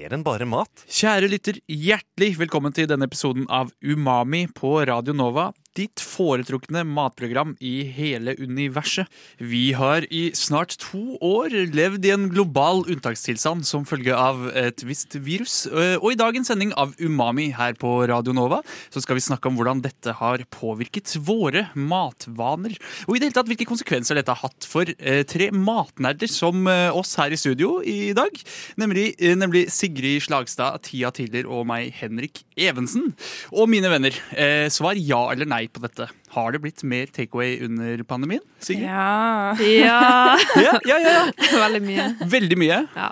[0.00, 0.84] Mer enn bare mat.
[0.88, 5.50] Kjære lytter, hjertelig velkommen til denne episoden av Umami på Radio Nova.
[5.78, 9.06] Ditt foretrukne matprogram i hele universet.
[9.38, 14.82] Vi har i snart to år levd i en global unntakstilstand som følge av et
[14.82, 15.68] visst virus.
[15.70, 18.58] Og i dagens sending av Umami her på Radio Nova
[18.90, 22.74] så skal vi snakke om hvordan dette har påvirket våre matvaner.
[23.06, 26.66] Og i det hele tatt hvilke konsekvenser dette har hatt for eh, tre matnerder som
[26.66, 28.42] eh, oss her i studio i dag.
[28.80, 29.89] Nemlig, eh, nemlig Sigrid
[30.22, 33.12] Slagstad, Tia Tiller og meg, Henrik Evensen.
[33.52, 36.08] Og mine venner, eh, svar ja eller nei på dette.
[36.30, 38.42] Har det blitt mer takeaway under pandemien?
[38.60, 38.86] Sigrid?
[38.86, 39.54] Ja.
[39.58, 41.24] Ja, Ja, ja, ja,
[41.64, 42.12] veldig mye.
[42.30, 42.84] Veldig mye.
[42.96, 43.10] Ja.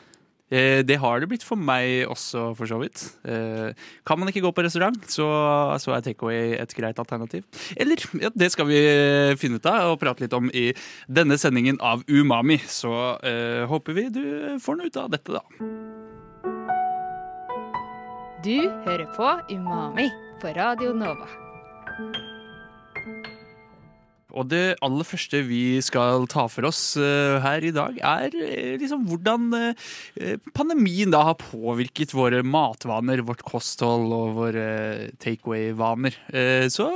[0.49, 3.03] Eh, det har det blitt for meg også, for så vidt.
[3.29, 3.75] Eh,
[4.09, 5.27] kan man ikke gå på restaurant, så,
[5.83, 7.45] så er takeaway et greit alternativ.
[7.77, 8.81] Eller, ja, det skal vi
[9.41, 10.71] finne ut av og prate litt om i
[11.05, 12.57] denne sendingen av Umami.
[12.65, 14.25] Så eh, håper vi du
[14.65, 15.45] får noe ut av dette, da.
[18.39, 20.05] Du hører på Umami
[20.39, 21.27] på Radio Nova.
[24.39, 28.77] Og det aller første vi skal ta for oss eh, her i dag, er eh,
[28.79, 34.69] liksom hvordan eh, pandemien da har påvirket våre matvaner, vårt kosthold og våre
[35.19, 36.23] takeaway-vaner.
[36.71, 36.87] Så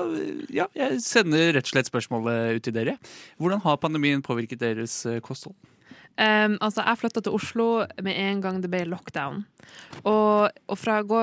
[0.55, 2.99] ja, jeg sender rett og slett spørsmålet ut til dere.
[3.43, 5.59] Hvordan har pandemien påvirket deres kosthold?
[6.13, 7.67] Um, altså, jeg flytta til Oslo
[8.05, 9.45] med en gang det ble lockdown.
[10.05, 11.21] Og, og fra å gå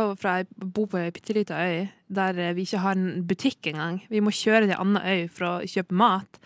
[0.74, 4.34] bo på ei bitte lita øy der vi ikke har en butikk engang, vi må
[4.34, 6.40] kjøre til ei anna øy for å kjøpe mat,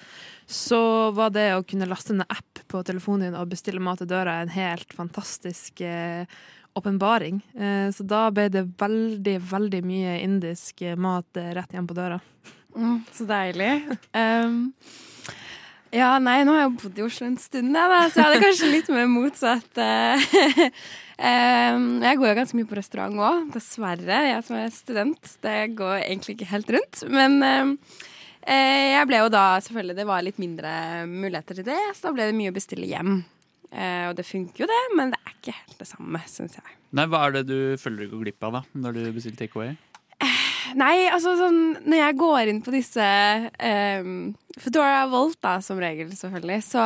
[0.44, 4.12] så var det å kunne laste ned app på telefonen din og bestille mat til
[4.12, 6.28] døra en helt fantastisk eh,
[6.76, 7.40] åpenbaring.
[7.56, 11.98] Eh, så da ble det veldig, veldig mye indisk eh, mat eh, rett hjem på
[11.98, 12.20] døra.
[12.76, 13.72] Mm, så deilig.
[14.18, 14.74] Um,
[15.94, 18.44] ja, nei, nå har jeg bodd i Oslo en stund, jeg, da, så jeg hadde
[18.44, 19.82] kanskje litt mer motsatt.
[19.84, 20.26] eh,
[21.30, 24.24] um, jeg går jo ganske mye på restaurant òg, dessverre.
[24.32, 25.36] Jeg som er student.
[25.46, 27.04] Det går egentlig ikke helt rundt.
[27.14, 30.74] Men eh, jeg ble jo da selvfølgelig Det var litt mindre
[31.10, 33.22] muligheter til det, så da ble det mye å bestille hjem.
[33.74, 36.78] Eh, og det funker jo, det, men det er ikke helt det samme, syns jeg.
[36.94, 39.74] Nei, Hva er det du føler du går glipp av da, når du bestiller takeaway?
[40.80, 43.08] Nei, altså sånn Når jeg går inn på disse
[44.04, 46.86] um, Foodora Volt, da, som regel, selvfølgelig, så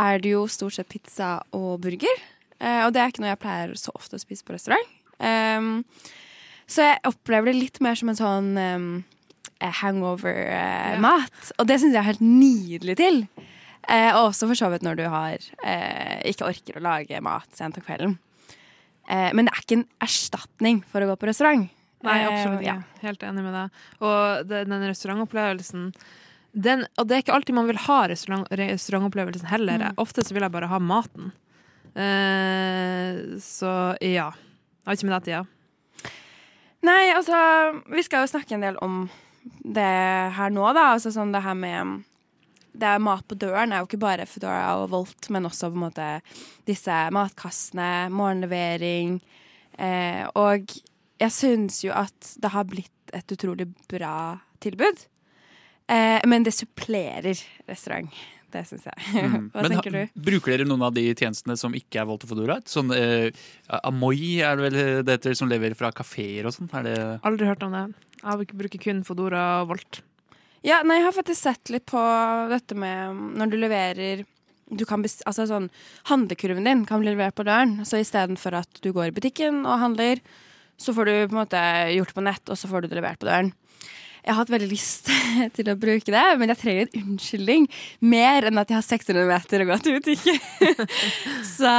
[0.00, 2.22] er det jo stort sett pizza og burger.
[2.58, 4.94] Uh, og det er ikke noe jeg pleier så ofte å spise på restaurant.
[5.22, 5.84] Um,
[6.66, 8.88] så jeg opplever det litt mer som en sånn um,
[9.82, 11.52] hangover-mat.
[11.58, 13.22] Og det syns jeg er helt nydelig til.
[13.84, 17.48] Eh, og også for så vidt når du har eh, ikke orker å lage mat
[17.56, 18.16] sent om kvelden.
[19.08, 21.66] Eh, men det er ikke en erstatning for å gå på restaurant.
[22.04, 22.76] Nei, absolutt absolutt ja.
[23.04, 23.80] Helt enig med deg.
[24.04, 25.88] Og det, den restaurantopplevelsen
[26.54, 29.88] den, Og det er ikke alltid man vil ha restaurant, restaurantopplevelsen heller.
[29.90, 29.98] Mm.
[30.02, 31.32] Ofte så vil jeg bare ha maten.
[31.94, 34.30] Uh, så ja.
[34.84, 35.42] Jeg vet ikke med deg, Tia.
[36.84, 37.38] Nei, altså
[37.88, 39.06] Vi skal jo snakke en del om
[39.64, 39.92] det
[40.36, 40.92] her nå, da.
[40.94, 42.02] Altså sånn det her med
[42.74, 45.78] det er mat på døren er jo ikke bare Foodora og Volt, men også på
[45.78, 46.08] en måte
[46.66, 49.20] disse matkassene, morgenlevering.
[49.78, 50.74] Eh, og
[51.22, 54.14] jeg syns jo at det har blitt et utrolig bra
[54.64, 55.04] tilbud.
[55.90, 57.38] Eh, men det supplerer
[57.68, 58.10] restaurant.
[58.54, 59.04] Det syns jeg.
[59.18, 59.48] Mm.
[59.52, 60.20] Hva Men tenker ha- du?
[60.30, 62.60] Bruker dere noen av de tjenestene som ikke er Volta Foodora?
[62.70, 63.28] Sånn eh,
[63.82, 66.70] Amoy er det vel det heter, som leverer fra kafeer og sånn?
[66.86, 67.84] Det Aldri hørt om det.
[68.24, 70.00] Jeg bruker kun Fodora og Volt.
[70.64, 72.00] Ja, nei, jeg har faktisk sett litt på
[72.48, 74.22] dette med når du leverer
[74.72, 75.66] du kan bes altså sånn,
[76.08, 77.82] Handlekurven din kan bli levert på døren.
[77.84, 80.22] Så istedenfor at du går i butikken og handler,
[80.80, 81.60] så får du på en måte
[81.94, 83.52] gjort på nett, og så får du det levert på døren.
[84.24, 85.10] Jeg har hatt veldig lyst
[85.56, 87.66] til å bruke det, men jeg trenger en unnskyldning.
[88.08, 90.38] Mer enn at jeg har 600 meter å gå til butikken.
[91.58, 91.72] så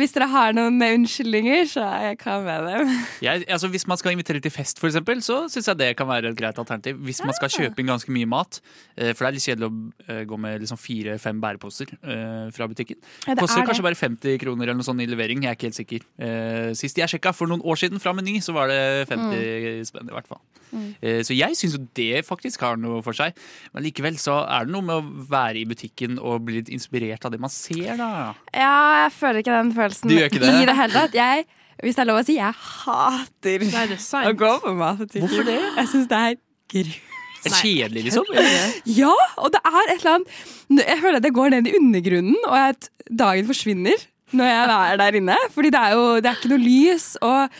[0.00, 2.90] hvis dere har noen unnskyldninger, så er jeg kan med dem.
[3.28, 6.30] Jeg, altså Hvis man skal invitere til fest, eksempel, så syns jeg det kan være
[6.32, 6.98] et greit alternativ.
[7.04, 8.60] Hvis man skal kjøpe inn ganske mye mat,
[8.96, 12.68] eh, for det er litt kjedelig å eh, gå med liksom fire-fem bæreposer eh, fra
[12.70, 12.98] butikken.
[13.26, 13.88] Ja, det Koster er kanskje det.
[13.88, 15.42] bare 50 kroner eller noe sånt i levering.
[15.44, 16.06] Jeg er ikke helt sikker.
[16.26, 18.80] Eh, Sist jeg sjekka, for noen år siden fra Meny, så var det
[19.10, 20.42] 50 spenn i hvert fall.
[20.68, 20.88] Mm.
[21.24, 23.36] Så jeg syns jo det faktisk har noe for seg.
[23.74, 27.26] Men likevel så er det noe med å være i butikken og bli litt inspirert
[27.28, 28.32] av det man ser, da.
[28.54, 28.74] Ja,
[29.04, 30.30] jeg føler ikke den følelsen Du det?
[30.32, 31.16] i det hele tatt.
[31.18, 31.48] Jeg
[31.78, 33.98] hvis det er lov å si, jeg hater Det er det
[34.32, 35.28] å gå på matbutikken.
[35.28, 35.58] Hvorfor det?
[35.62, 36.38] Jeg syns det er
[36.74, 36.96] gru.
[37.38, 38.26] Kjedelig, liksom?
[38.98, 42.38] Ja, og det er et eller annet Jeg føler at jeg går ned i undergrunnen,
[42.48, 45.36] og at dagen forsvinner når jeg er der inne.
[45.54, 47.06] Fordi det er jo det er ikke noe lys.
[47.24, 47.54] Og,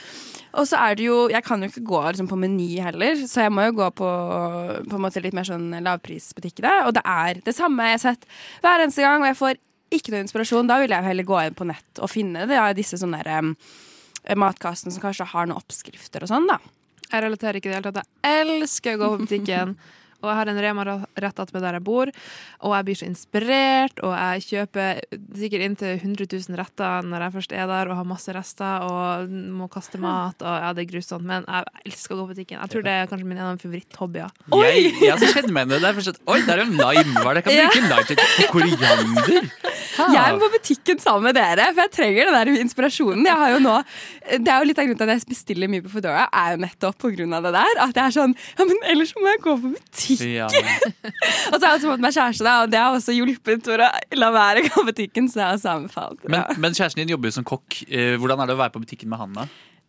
[0.58, 3.46] og så er det jo Jeg kan jo ikke gå liksom, på Meny heller, så
[3.46, 4.10] jeg må jo gå på,
[4.88, 6.74] på en måte litt mer sånn lavprisbutikkene.
[6.88, 8.28] Og det er det samme jeg har sett
[8.64, 9.60] hver eneste gang, og jeg får
[9.98, 10.70] ikke noe inspirasjon.
[10.70, 13.44] Da vil jeg heller gå inn på nett og finne det, ja, disse sånne der,
[13.44, 13.54] um,
[14.38, 16.58] matkassene som kanskje har noen oppskrifter og sånn, da.
[17.08, 18.10] Jeg relaterer ikke i det hele tatt.
[18.26, 19.78] Jeg elsker å gå på butikken.
[20.18, 20.84] Og jeg har en Rema
[21.22, 22.10] rett attmed der jeg bor,
[22.66, 24.00] og jeg blir så inspirert.
[24.02, 25.02] Og jeg kjøper
[25.38, 29.30] sikkert inntil 100 000 retter når jeg først er der og har masse rester og
[29.60, 30.42] må kaste mat.
[30.42, 32.58] Og ja, det er grusomt, men jeg elsker å gå på butikken.
[32.58, 34.34] Jeg tror det er kanskje min en av favoritthobbyer.
[34.58, 36.16] Jeg, jeg også kjenner meg igjen i det.
[36.34, 37.22] Oi, der er lime.
[37.22, 37.44] Hva er det?
[37.54, 39.77] Jeg kan bruke lime til koriander.
[39.98, 43.26] Jeg må på butikken sammen med dere, for jeg trenger den der inspirasjonen.
[43.28, 43.76] Jeg har jo nå,
[44.34, 46.62] det er jo litt av grunnen til at jeg bestiller mye på Foodora, er jo
[46.64, 47.82] nettopp på grunn av det der.
[47.86, 50.24] At jeg er sånn Ja, men ellers må jeg gå på butikk.
[50.28, 50.48] Ja.
[51.52, 53.84] Og så har jeg også fått meg kjæreste, da, og det har også hjulpet for
[53.84, 53.90] å
[54.20, 55.28] la være å gå på butikken.
[55.30, 56.24] Så det har sammenfalt.
[56.28, 57.82] Men, men kjæresten din jobber jo som kokk.
[57.88, 59.46] Eh, Hvordan er det å være på butikken med han, da?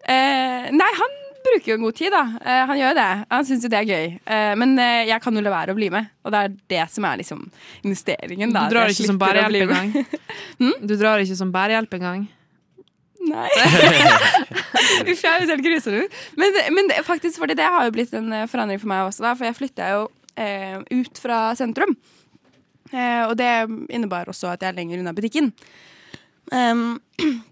[0.10, 1.18] Eh, nei, han
[1.50, 2.24] bruker jo en god tid, da.
[2.40, 3.08] Uh, han gjør jo det.
[3.34, 4.12] Han syns jo det er gøy.
[4.24, 6.84] Uh, men eh, jeg kan jo la være å bli med, og det er det
[6.94, 7.46] som er liksom
[7.84, 8.54] investeringen.
[8.56, 9.96] Da, Du drar ikke som bærehjelp engang?
[9.96, 10.84] engang.
[10.90, 12.28] Du drar ikke som bærehjelp engang.
[13.30, 13.50] Nei.
[15.10, 16.22] Uff, jeg høres helt grusom ut.
[16.40, 19.36] Men, men det, faktisk, fordi det har jo blitt en forandring for meg også, da,
[19.38, 20.08] for jeg flytta jo
[20.40, 21.96] eh, ut fra sentrum.
[22.92, 23.52] Eh, og det
[23.94, 25.52] innebar også at jeg er lenger unna butikken.
[26.52, 26.98] Um,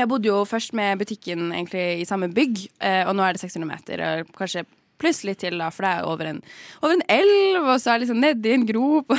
[0.00, 3.42] jeg bodde jo først med butikken egentlig i samme bygg, eh, og nå er det
[3.44, 4.04] 600 meter.
[4.04, 4.66] Og kanskje
[5.00, 6.40] pluss litt til, da, for det er over en,
[6.82, 9.18] over en elv, og så er det liksom nedi en grop.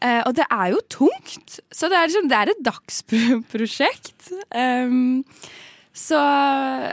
[0.00, 4.30] Eh, og det er jo tungt, så det er, liksom, det er et dagsprosjekt.
[4.48, 5.18] Um,
[5.90, 6.18] så,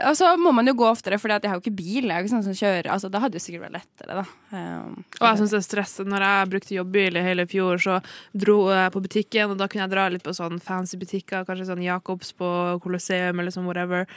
[0.10, 2.08] og så må man jo gå oftere, for jeg har jo ikke bil.
[2.10, 4.24] Jeg er ikke sånn som kjører altså, Det hadde jo sikkert vært lettere, da.
[4.50, 5.92] Um, Og jeg synes det er stress.
[6.02, 8.00] Når jeg brukte jobbbil i hele fjor, så
[8.34, 11.68] dro jeg på butikken, og da kunne jeg dra litt på sånn fancy butikker, kanskje
[11.70, 12.50] sånn Jacobs på
[12.82, 14.08] Colosseum eller sånn whatever.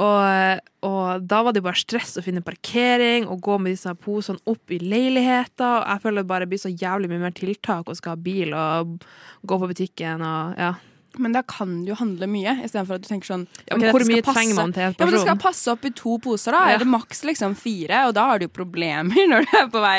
[0.00, 4.40] Og, og da var det bare stress å finne parkering og gå med disse posene
[4.48, 5.82] opp i leiligheter.
[5.82, 8.56] Og jeg føler det bare blir så jævlig mye mer tiltak å skal ha bil
[8.56, 8.96] og
[9.44, 10.72] gå på butikken og ja.
[11.18, 13.82] Men da kan du jo handle mye, istedenfor at du tenker sånn Ja, ok, men
[13.84, 15.00] dette hvor mye trenger man til en person?
[15.02, 16.62] Ja, men Det skal passe opp i to poser, da.
[16.72, 16.78] Ja.
[16.80, 19.98] det maks liksom fire, og da har du jo problemer når du er på vei.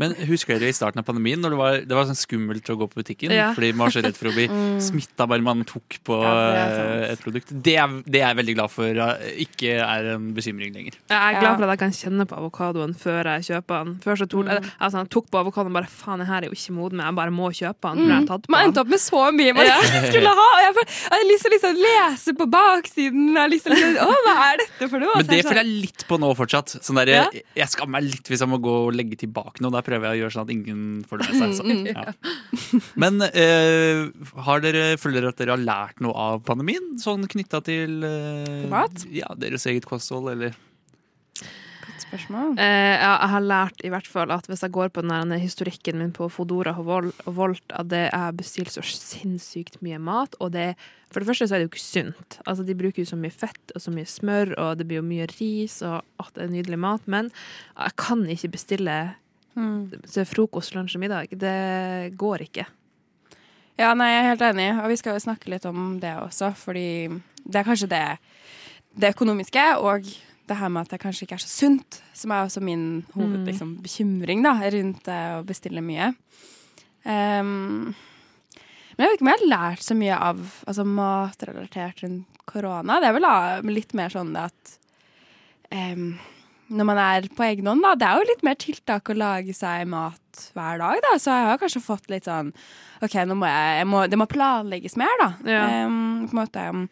[0.00, 2.76] Men husker dere i starten av pandemien når det var, det var sånn skummelt å
[2.80, 3.34] gå på butikken?
[3.36, 3.50] Ja.
[3.56, 4.46] Fordi man var så redd for å bli
[4.88, 6.32] smitta bare man tok på Ja,
[6.64, 7.52] eh, et produkt.
[7.52, 9.02] Det er, det er jeg veldig glad for
[9.44, 10.96] ikke er en bekymring lenger.
[11.10, 13.94] Jeg er glad for at jeg kan kjenne på avokadoen før jeg kjøper den.
[14.04, 14.66] Før så tok, Mm.
[14.80, 17.16] altså, jeg tok på avokadoen bare faen, den her er jo ikke moden, men jeg
[17.20, 18.06] bare må kjøpe den.
[18.08, 18.26] Mm.
[18.30, 19.76] jeg Man endte opp med så mye man Ja.
[19.84, 20.46] ikke skulle ha.
[20.56, 23.26] Og jeg, får, jeg har lyst til å liksom lese på baksiden.
[23.34, 25.14] Jeg har lyst til å liksom, Å, hva er dette for noe?
[25.20, 26.74] Men det er sånn- føler jeg litt på nå fortsatt.
[26.80, 27.26] Sånn der, Ja.
[27.60, 29.70] Jeg skammer meg litt hvis jeg må gå og legge tilbake noe.
[29.74, 31.58] Da prøver jeg å gjøre sånn at ingen får det med seg.
[31.58, 32.80] Så, ja.
[33.00, 34.06] Men eh,
[34.46, 36.94] har dere, føler dere at dere har lært noe av pandemien?
[37.02, 39.06] Sånn knytta til eh, Mat?
[39.12, 40.56] Ja, deres eget kosthold, eller
[41.80, 42.58] Godt spørsmål.
[42.60, 45.98] Eh, ja, jeg har lært i hvert fall at hvis jeg går på den historikken
[46.00, 50.52] min på Fodora og og Volt, at det er bestilt så sinnssykt mye mat, og
[50.52, 50.74] det
[51.10, 52.36] For det første så er det jo ikke sunt.
[52.46, 55.08] Altså, de bruker jo så mye fett og så mye smør, og det blir jo
[55.08, 57.32] mye ris, og at det er nydelig mat, men
[57.74, 58.94] jeg kan ikke bestille
[59.54, 61.32] til frokost, lunsj og middag.
[61.38, 62.66] Det går ikke.
[63.80, 66.50] Ja, nei, jeg er helt enig, og vi skal jo snakke litt om det også,
[66.58, 67.08] fordi
[67.46, 68.04] det er kanskje det,
[69.00, 70.10] det økonomiske og
[70.50, 74.42] det her med at det kanskje ikke er så sunt, som er også min hovedbekymring
[74.42, 76.10] liksom, da, rundt det å bestille mye.
[77.06, 77.94] Um,
[79.00, 82.98] men jeg vet ikke om jeg har lært så mye av altså, matrelatert rundt korona.
[83.00, 84.74] Det er vel litt mer sånn det at
[85.72, 86.10] ehm,
[86.70, 89.54] når man er på egen hånd, da, det er jo litt mer tiltak å lage
[89.56, 92.52] seg mat hver dag, da, så jeg har kanskje fått litt sånn
[93.02, 95.30] OK, nå må jeg, jeg må, det må planlegges mer, da.
[95.48, 95.64] Ja.
[95.88, 96.84] Um, på en måte um,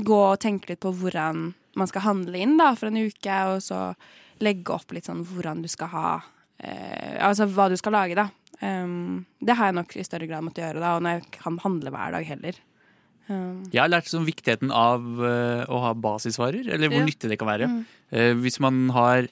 [0.00, 3.60] gå og tenke litt på hvordan man skal handle inn da, for en uke, og
[3.64, 3.90] så
[4.40, 8.30] legge opp litt sånn hvordan du skal ha uh, Altså hva du skal lage, da.
[8.60, 11.60] Um, det har jeg nok i større grad måttet gjøre, da, og når jeg kan
[11.66, 12.64] handle hver dag heller.
[13.30, 17.06] Um, Jeg har lært sånn viktigheten av eh, å ha basisvarer, eller hvor Ja.
[17.06, 17.68] nyttig det kan være.
[17.70, 18.40] Mm.
[18.42, 19.28] hvis man har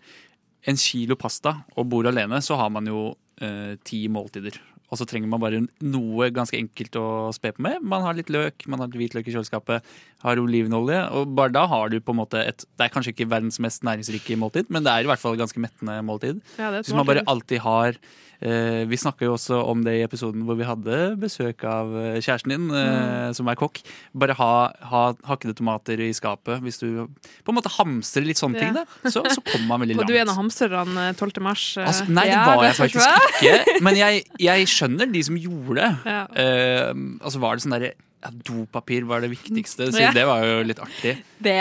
[0.70, 4.54] en kilo pasta og bor alene, så har man jo eh, ti måltider.
[4.88, 7.82] Og så trenger man bare noe ganske enkelt å spe på med.
[7.84, 9.84] Man har litt løk, man har litt hvitløk i kjøleskapet,
[10.24, 13.28] har olivenolje, og bare da har du på en måte et Det er kanskje ikke
[13.30, 16.40] verdens mest næringsrike måltid, men det er i hvert fall et ganske mettende måltid.
[16.58, 17.94] Ja, Hvis man bare alltid har
[18.40, 22.18] eh, Vi snakka jo også om det i episoden hvor vi hadde besøk av eh,
[22.22, 23.80] kjæresten din, eh, som er kokk.
[24.14, 24.50] Bare ha,
[24.92, 26.62] ha hakkede tomater i skapet.
[26.64, 27.06] Hvis du
[27.44, 30.06] på en måte hamstrer litt sånne ting, da, så, så kommer man veldig langt.
[30.08, 31.42] Og du er en av hamstrerne 12.
[31.44, 31.64] mars.
[31.78, 33.78] eh, Altså, nei, det Ja, var det jeg faktisk ikke.
[33.86, 35.90] Men jeg, jeg skjønner de som gjorde det.
[36.06, 36.22] ja.
[36.32, 40.10] Uh, altså var det sånn derre ja, Dopapir var det viktigste, så Ja.
[40.14, 41.20] det var jo litt artig.
[41.38, 41.60] Det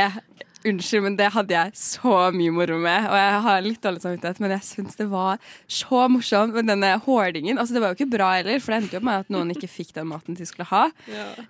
[0.68, 3.06] Unnskyld, men det hadde jeg så mye moro med.
[3.08, 5.38] Og jeg har litt dårlig samvittighet, men jeg syns det var
[5.70, 7.60] så morsomt med denne hoardingen.
[7.62, 9.70] Altså, det var jo ikke bra heller, for det endte jo med at noen ikke
[9.70, 10.88] fikk den maten de skulle ha.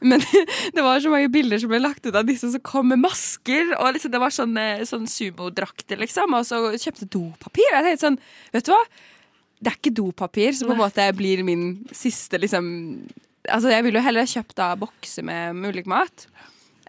[0.03, 0.21] Men
[0.75, 3.73] det var så mange bilder som ble lagt ut av disse som kom med masker.
[3.79, 6.35] Og liksom, det var sånn sumodrakter, liksom.
[6.37, 7.71] Og så kjøpte dopapir.
[7.73, 8.19] Jeg tenkte sånn,
[8.53, 8.83] vet du hva?
[9.57, 12.67] Det er ikke dopapir som på en måte blir min siste liksom
[13.47, 16.25] Altså, jeg ville jo heller kjøpt da bokser med med ulik mat.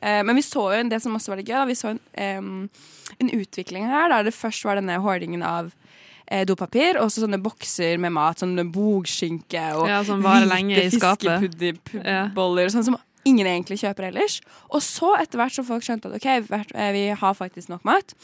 [0.03, 1.93] Eh, men vi så jo en, det som også var litt gøy, da, vi så
[1.93, 2.41] en, eh,
[3.15, 4.09] en utvikling her.
[4.11, 5.71] Der det først var denne hoardingen av
[6.27, 8.43] eh, dopapir, og så sånne bokser med mat.
[8.43, 11.95] Sånn bogskinke og Ja, som hvite skapet.
[12.03, 12.25] Ja.
[12.75, 12.99] sånn som
[13.29, 14.41] ingen egentlig kjøper ellers.
[14.71, 16.29] Og så etter hvert som folk skjønte at ok,
[16.75, 18.15] eh, vi har faktisk nok mat,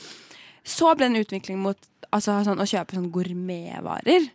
[0.65, 1.79] så ble det en utvikling mot
[2.15, 4.31] altså, sånn, å kjøpe sånn gourmetvarer.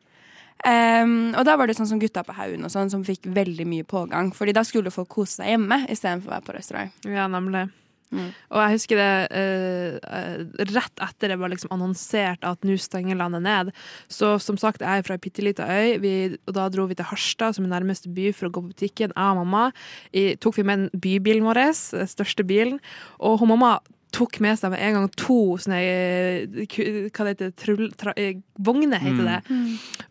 [0.59, 3.67] Um, og da var det sånn som Gutta på haugen og sånn som fikk veldig
[3.69, 4.33] mye pågang.
[4.35, 7.05] Fordi da skulle folk kose seg hjemme istedenfor å være på restaurant.
[7.07, 7.69] Ja, nemlig.
[8.09, 8.31] Mm.
[8.49, 13.19] Og jeg husker det eh, eh, rett etter det var liksom annonsert at nå stenger
[13.19, 13.69] landet ned.
[14.09, 16.13] Så som sagt, jeg er fra ei bitte lita øy, vi,
[16.49, 19.13] og da dro vi til Harstad, som er nærmeste by, for å gå på butikken.
[19.13, 19.69] Jeg og mamma
[20.09, 21.61] i, tok vi med den bybilen vår,
[21.93, 22.81] den største bilen,
[23.21, 23.77] og hun mamma
[24.15, 26.67] tok med seg med en gang to sånne eh,
[27.09, 29.57] Hva det heter trull, tra, eh, Vogner, heter det.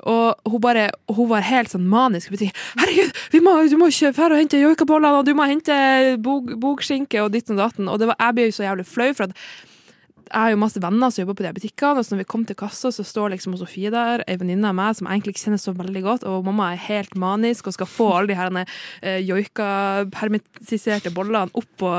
[0.08, 2.32] Og hun bare Hun var helt sånn manisk.
[2.32, 2.50] Hun sa,
[2.80, 5.78] Herregud, vi må, du må ikke dra og hente joikaboller, og du må hente
[6.24, 7.88] bog, bogskinke og ditt og datten.
[7.90, 9.36] Og det var, jeg ble jo så jævlig flau, for at
[10.28, 12.44] jeg har jo masse venner som jobber på de butikkene, og så når vi kom
[12.48, 15.44] til kassa, så står liksom Sofie der, ei venninne av meg som jeg egentlig ikke
[15.46, 18.52] kjenner så veldig godt, og mamma er helt manisk og skal få alle de her
[18.60, 21.94] eh, joika-permittiserte bollene opp på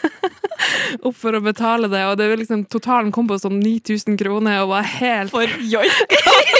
[1.06, 4.62] Opp for å betale det, og det var liksom, totalen kom på sånn 9000 kroner
[4.64, 6.18] og var helt For joik!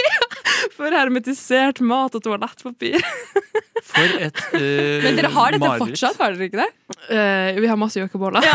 [0.75, 2.99] for hermetisert mat og toalettpapir.
[3.91, 5.91] For et uh, Men dere har dette mareritt.
[5.91, 6.69] fortsatt, har dere ikke det?
[7.09, 8.45] Uh, vi har masse joikaboller.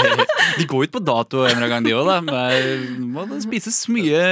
[0.58, 2.18] De går ut på dato en eller annen gang, de òg, da.
[2.24, 4.22] Men må det spises mye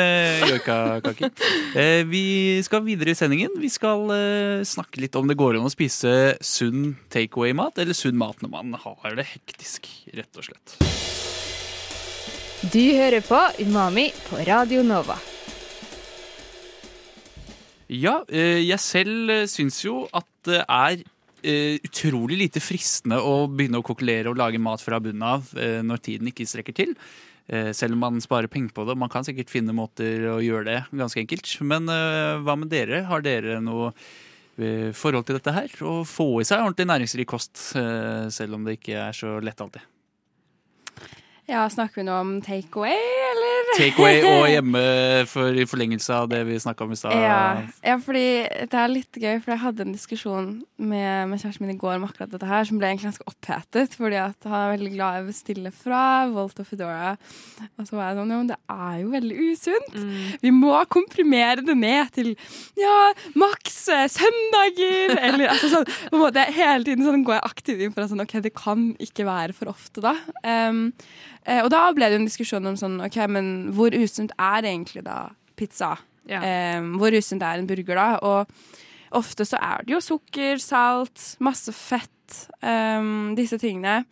[0.44, 1.32] joikakaker.
[1.74, 2.24] Uh, vi
[2.64, 3.52] skal videre i sendingen.
[3.60, 8.18] Vi skal eh, snakke litt om det går an å spise sunn takeaway-mat, eller sunn
[8.20, 10.78] mat når man har det hektisk, rett og slett.
[12.72, 15.18] Du hører på Umami på Radio Nova.
[17.92, 21.02] Ja, eh, jeg selv eh, syns jo at det er
[21.44, 26.02] eh, utrolig lite fristende å begynne å kokkelere og lage mat fra bunnen av når
[26.04, 26.96] tiden ikke strekker til.
[27.76, 28.94] Selv om man sparer penger på det.
[28.96, 31.50] Man kan sikkert finne måter å gjøre det ganske enkelt.
[31.60, 31.90] Men
[32.40, 33.02] hva med dere?
[33.04, 33.90] Har dere noe
[34.96, 35.74] forhold til dette her?
[35.84, 39.84] Å få i seg ordentlig næringsrik kost, selv om det ikke er så lett alltid.
[41.44, 42.94] Ja, Snakker vi nå om takeaway,
[43.28, 43.72] eller?
[43.76, 44.82] Takeaway og hjemme
[45.28, 47.16] for, i forlengelse av det vi snakka om i stad.
[47.20, 47.40] Ja,
[47.84, 48.24] ja, fordi
[48.70, 50.46] det er litt gøy, for jeg hadde en diskusjon
[50.80, 53.96] med, med kjæresten min i går om akkurat dette her, som ble egentlig ganske opphetet,
[54.00, 57.12] fordi at han er veldig glad i å bestille fra Volt og Foodora.
[57.66, 60.00] Og så var jeg sånn, ja, men det er jo veldig usunt.
[60.46, 62.32] Vi må komprimere det ned til
[62.80, 62.96] ja,
[63.36, 67.84] maks eh, søndager, eller altså sånn, på en måte hele tiden sånn går jeg aktivt
[67.84, 70.16] inn for at sånn, ok, det kan ikke være for ofte da.
[70.40, 70.86] Um,
[71.46, 75.04] eh, og da ble det en diskusjon om sånn, ok, men hvor usunt er egentlig
[75.06, 75.94] da pizza?
[76.30, 76.40] Ja.
[76.40, 78.08] Eh, hvor usunt er en burger da?
[78.24, 84.02] Og ofte så er det jo sukker, salt, masse fett, ehm, disse tingene.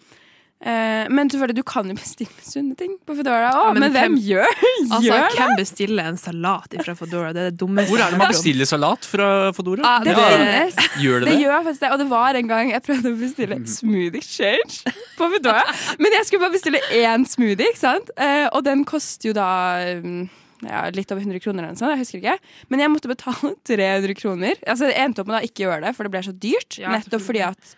[0.63, 4.13] Eh, men selvfølgelig, du kan jo bestille sunne ting på Foodora Ja, men men, hvem
[4.15, 4.53] hvem- gjør,
[4.93, 5.33] Altså, det?
[5.35, 7.33] hvem bestiller en salat fra Foodora?
[7.35, 9.27] Det er det dummeste Hvor er det man bestiller salat fra
[9.57, 9.83] Foodora?
[9.83, 10.29] Ah, Det Ja.
[10.31, 10.77] finnes.
[11.03, 11.41] Gjør det Det det?
[11.43, 11.91] gjør faktisk det.
[11.91, 15.65] Og det var en gang jeg prøvde å bestille smoothie change på Foodora.
[15.99, 18.15] Men jeg skulle bare bestille én smoothie, ikke sant?
[18.17, 19.51] Eh, og den koster jo da
[19.99, 20.29] mm,
[20.63, 21.91] ja, litt over 100 kroner eller noe sånt.
[21.91, 22.39] Jeg husker ikke.
[22.71, 24.55] Men jeg måtte betale 300 kroner.
[24.63, 26.79] Altså, jeg endte opp med å ikke gjøre det, for det ble så dyrt.
[26.79, 27.75] Ja, nettopp fordi at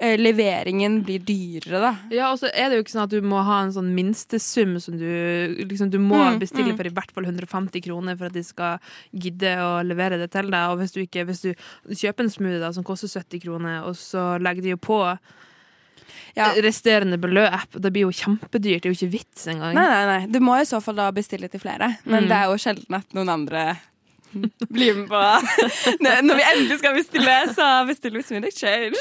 [0.00, 1.90] leveringen blir dyrere, da.
[2.10, 4.78] Ja, og så er det jo ikke sånn at du må ha en sånn minstesum
[4.80, 5.04] som du
[5.68, 6.76] liksom, Du må Mm, bestille mm.
[6.78, 8.78] for i hvert fall 150 kroner for at de skal
[9.12, 10.70] gidde å levere det til deg.
[10.72, 11.52] Og hvis du, ikke, hvis du
[11.92, 15.02] kjøper en smoothie da, som koster 70 kroner, og så legger de jo på
[16.36, 16.52] Ja.
[16.62, 18.82] resterende beløp, det blir jo kjempedyrt.
[18.82, 19.74] Det er jo ikke vits engang.
[19.74, 20.26] Nei, nei, nei.
[20.30, 21.98] Du må i så fall da bestille til flere.
[22.06, 22.28] Men Mm.
[22.28, 23.78] det er jo sjelden at noen andre
[24.74, 25.20] bli med på
[26.06, 28.98] Når vi endelig skal bestille, så bestiller vi Smooth Exchange.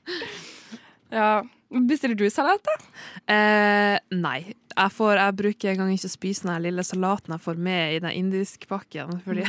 [1.20, 1.32] ja.
[1.70, 2.72] Bestiller du salat, da?
[3.30, 4.40] Eh, nei.
[4.70, 8.00] Jeg, får, jeg bruker engang ikke å spise den lille salaten jeg får med i
[8.02, 9.20] den indiskpakken.
[9.22, 9.44] Fordi,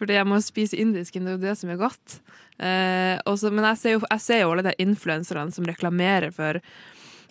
[0.00, 2.16] fordi jeg må spise indisk, det er jo det som er godt.
[2.58, 6.58] Eh, også, men jeg ser, jo, jeg ser jo alle de influenserne som reklamerer for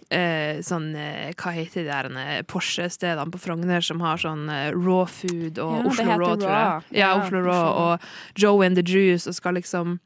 [0.10, 4.70] eh, sånn eh, Hva heter de der eh, Porsche-stedene på Frogner som har sånn eh,
[4.76, 6.86] raw food og Ja, Oslo Raw, tror jeg.
[6.98, 8.08] Ja, Ja, Oslo Raw og
[8.40, 10.00] Joe and the Juice og skal liksom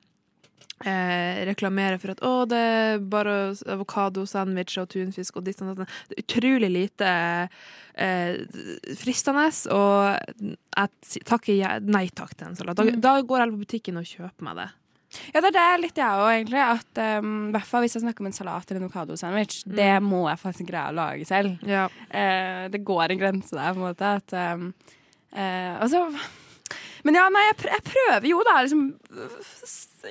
[0.85, 3.35] eh, reklamere for at å, det er bare
[3.77, 5.89] avokadosandwich og tunfisk og ditt og datt.
[6.09, 7.11] Det er utrolig lite
[7.95, 8.37] eh,
[8.99, 12.79] fristende, og jeg takker nei takk til en salat.
[12.79, 14.69] Da, da går jeg på butikken og kjøper meg det.
[15.33, 16.61] Ja, det er litt jeg òg, egentlig.
[16.63, 20.25] At um, hvert fall hvis jeg snakker om en salat eller en avokadosandwich, det må
[20.29, 21.57] jeg faktisk greie å lage selv.
[21.67, 21.87] Ja.
[22.09, 24.15] Uh, det går en grense der, på en måte.
[24.21, 24.71] At, um,
[25.35, 26.07] uh, Altså
[27.03, 28.83] men ja, nei, jeg, pr jeg prøver jo da liksom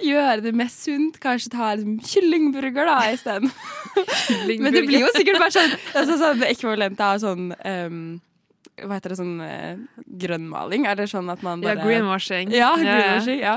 [0.02, 1.16] gjøre det mest sunt.
[1.22, 3.48] Kanskje ta liksom kyllingburger da isteden.
[4.60, 8.02] Men det blir jo sikkert bare sånn, altså, sånn ekvivalent av sånn um,
[8.82, 10.84] Hva heter det, sånn uh, grønnmaling?
[10.90, 12.52] Eller sånn at man Ja, greenwashing.
[12.52, 13.00] Ja, greenwashing, ja.
[13.00, 13.56] greenwashing, ja.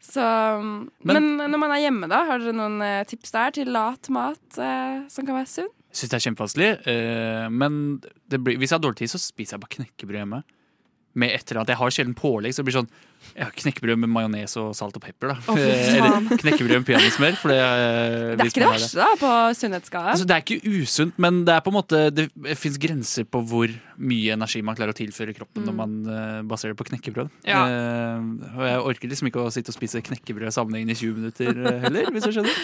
[0.00, 0.24] Så,
[0.60, 0.88] men,
[1.36, 4.58] Men- når man er hjemme, da, har dere noen eh, tips der til lat mat
[4.58, 5.70] eh, som kan være sunn?
[5.94, 9.54] Syns det er kjempevanskelig, eh, men det blir, hvis jeg har dårlig tid, så spiser
[9.56, 10.42] jeg bare knekkebrød hjemme.
[11.14, 11.74] Med et eller annet.
[11.74, 12.88] Jeg har sjelden pålegg, så det blir sånn
[13.32, 15.32] ja, knekkebrød med majones og salt og pepper.
[15.32, 15.58] da faen.
[15.60, 17.38] Eller knekkebrød med peanøttsmør.
[17.50, 20.14] det, eh, Det er ikke det verste da på sunnhetsskala.
[20.14, 22.28] Altså, det er ikke usunt, men det er på en måte Det
[22.58, 26.74] fins grenser på hvor mye energi man klarer å tilføre kroppen når man uh, baserer
[26.74, 27.30] det på knekkebrød.
[27.46, 27.62] Ja.
[27.64, 31.62] Uh, og jeg orker liksom ikke å sitte og spise knekkebrød sammenhengende i 20 minutter
[31.64, 32.60] uh, heller, hvis du skjønner.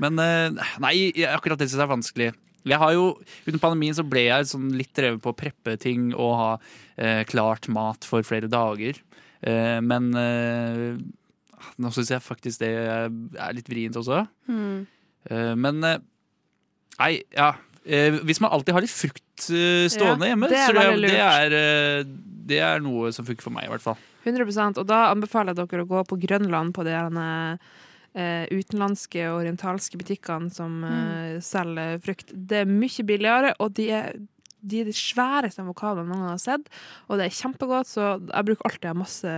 [0.00, 2.30] Men nei, akkurat det syns jeg er vanskelig.
[2.68, 3.04] Jeg har jo,
[3.46, 6.50] Under pandemien så ble jeg sånn litt drevet på å preppe ting og ha
[6.96, 9.00] eh, klart mat for flere dager.
[9.40, 11.00] Eh, men eh,
[11.80, 14.24] nå syns jeg faktisk det er litt vrient også.
[14.50, 14.86] Mm.
[15.30, 15.98] Eh, men eh,
[17.00, 17.54] Nei, ja.
[17.80, 21.54] Eh, hvis man alltid har litt frukt stående Ja, hjemme, det så det, det, er,
[22.50, 23.96] det er noe som funker for meg, i hvert fall.
[24.28, 26.98] 100 Og da anbefaler jeg dere å gå på Grønland på det
[28.50, 32.32] utenlandske og orientalske butikkene som eh, selger frukt.
[32.34, 34.16] Det er mye billigere, og de er
[34.60, 36.66] de de sværeste avokadoene noen har sett,
[37.08, 39.36] og det er kjempegodt, så jeg bruker alltid masse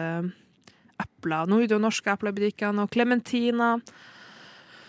[1.02, 1.46] epler.
[1.46, 3.84] Nå er det jo norske epler i butikkene, og klementiner.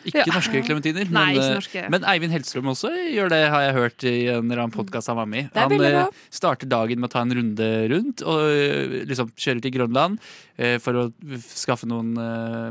[0.04, 0.34] Ikke Ja.
[0.36, 1.10] norske klementiner.
[1.10, 1.90] Men, eh, norske.
[1.90, 5.18] men Eivind Hellstrøm også gjør det, har jeg hørt i en eller annen podkast han
[5.18, 5.60] var med i.
[5.60, 9.72] Han eh, starter dagen med å ta en runde rundt og eh, liksom kjører til
[9.80, 10.20] Grønland
[10.84, 11.04] for å
[11.42, 12.14] skaffe noen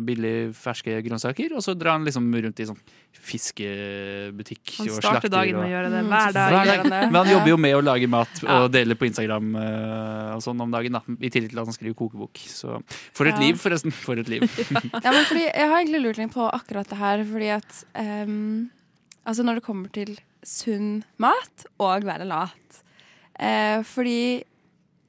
[0.06, 1.50] billig ferske grønnsaker.
[1.56, 2.78] Og så drar han liksom rundt i sånn
[3.12, 5.32] fiskebutikk Han starter slakter.
[5.32, 6.52] dagen med å gjøre det Mm, hver dag.
[6.52, 7.12] Hver dag.
[7.12, 10.60] Men han jobber jo med å lage mat og dele på Instagram uh, og sånn
[10.64, 10.92] om dagen.
[10.92, 11.02] Da.
[11.20, 12.38] I tillegg til at han skriver kokebok.
[12.48, 12.80] Så
[13.14, 13.40] for et Ja.
[13.40, 13.92] liv, forresten.
[13.92, 14.42] For et liv.
[15.04, 18.70] Ja, men fordi Jeg har egentlig lurt litt på akkurat det her, fordi at um,
[19.26, 22.58] Altså når det kommer til sunn mat og være lat
[23.42, 24.44] Uh, Fordi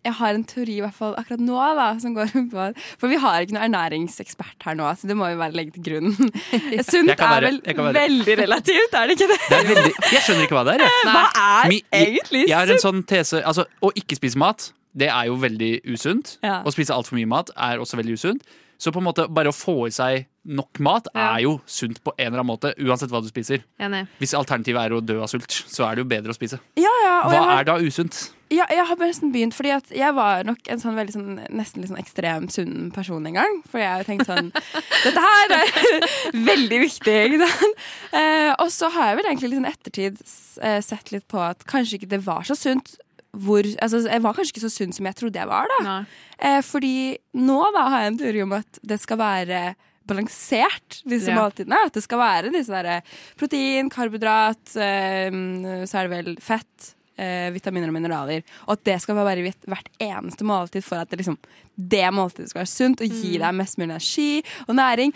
[0.03, 2.65] jeg har en teori i hvert fall akkurat nå da, som går på
[3.01, 5.85] For vi har ikke noen ernæringsekspert her nå, så det må vi bare legge til
[5.87, 6.13] grunn.
[6.89, 7.59] Sunt er vel
[7.97, 9.39] veldig relativt, er det ikke det?
[9.47, 10.85] Det er veldig, jeg skjønner ikke hva det er.
[10.87, 11.03] Jeg.
[11.09, 15.07] Hva er Mi- egentlig Jeg har en sånn tese altså, Å ikke spise mat, det
[15.09, 16.35] er jo veldig usunt.
[16.45, 16.59] Ja.
[16.61, 18.43] Å spise altfor mye mat er også veldig usunt.
[18.84, 22.12] Så på en måte bare å få i seg nok mat er jo sunt på
[22.17, 23.62] en eller annen måte, uansett hva du spiser.
[23.80, 24.02] Enig.
[24.19, 26.60] Hvis alternativet er å dø av sult, så er det jo bedre å spise.
[26.76, 28.17] Ja, ja, Hva har- er da usunt?
[28.52, 31.82] Ja, jeg har nesten begynt, fordi at jeg var nok en sånn veldig sånn, nesten
[31.82, 33.56] litt sånn ekstrem sunn person en gang.
[33.72, 34.52] For jeg har jo tenkt sånn
[35.06, 36.06] Dette her er
[36.52, 37.88] veldig viktig, ikke sant?
[38.12, 40.22] Eh, og så har jeg vel egentlig litt sånn ettertid
[40.62, 42.98] eh, sett litt på at kanskje ikke det var så sunt.
[43.34, 45.93] Hvor, altså, jeg var kanskje ikke så sunn som jeg trodde jeg var, da.
[46.39, 51.32] Eh, fordi nå da har jeg en teori om at det skal være balansert, disse
[51.32, 51.38] Ja.
[51.39, 51.80] måltidene.
[51.88, 53.02] At det skal være disse der
[53.39, 55.32] protein, karbohydrat, eh,
[55.88, 58.43] så er det vel fett, eh, vitaminer og mineraler.
[58.67, 61.38] Og at det skal være hvert- hvert eneste måltid for at det, liksom,
[61.78, 65.13] det måltidet skal være sunt og gi deg mest mulig energi og næring.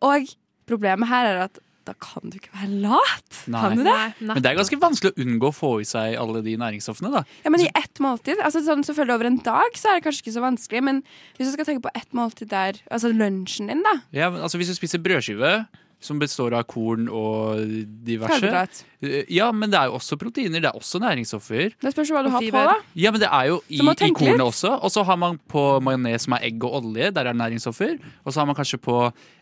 [0.00, 0.26] Og
[0.66, 3.40] problemet her er at da kan du ikke være lat.
[3.48, 3.62] Nei.
[3.62, 3.94] Kan du det?
[3.94, 4.34] Nei, nei.
[4.36, 7.12] Men det er ganske vanskelig å unngå å få i seg alle de næringsstoffene.
[7.14, 10.06] da Ja, men i ett måltid altså sånn, Selvfølgelig over en dag så er det
[10.06, 11.02] kanskje ikke så vanskelig, men
[11.38, 13.98] hvis du skal tenke på ett måltid der, altså lunsjen din, da.
[14.16, 15.52] Ja, men, altså Hvis du spiser brødskive
[16.00, 17.58] som består av korn og
[18.06, 18.84] diverse Karbohydrat.
[19.02, 20.60] Eh, Ja, men det er jo også proteiner.
[20.62, 21.72] Det er også næringsstoffer.
[21.82, 22.74] Det spørs jo hva du har på, da.
[22.94, 24.70] Ja, men det er jo i, i kornet også.
[24.82, 27.10] Og så har man på majones som er egg og olje.
[27.10, 27.98] Der er det næringsstoffer.
[28.24, 28.96] Og så har man kanskje på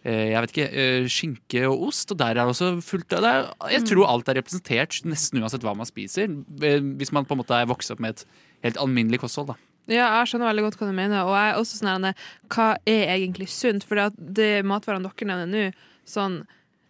[0.04, 3.22] eh, jeg vet ikke, eh, skinke og ost, og der er det også fullt av
[3.22, 3.34] det.
[3.72, 3.86] Jeg Mm.
[3.92, 6.26] tror alt er representert, nesten uansett hva man spiser.
[6.56, 8.24] Hvis man på en måte er vokst opp med et
[8.64, 9.48] helt alminnelig kosthold.
[9.48, 9.54] da
[9.88, 11.20] Ja, jeg skjønner veldig godt hva du mener.
[11.22, 12.14] Og jeg er også sånn her,
[12.50, 13.84] hva er egentlig sunt?
[13.84, 15.72] For det matvarene dere nevner nå,
[16.06, 16.44] sånn